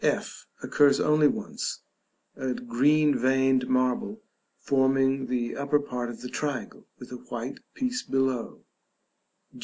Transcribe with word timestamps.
f. 0.03 0.47
Occurs 0.63 0.99
only 0.99 1.27
once, 1.27 1.81
a 2.35 2.55
green 2.55 3.15
veined 3.15 3.67
marble, 3.69 4.23
forming 4.57 5.27
the 5.27 5.55
upper 5.55 5.79
part 5.79 6.09
of 6.09 6.21
the 6.21 6.27
triangle, 6.29 6.87
with 6.97 7.11
a 7.11 7.17
white 7.17 7.59
piece 7.75 8.01
below. 8.01 8.65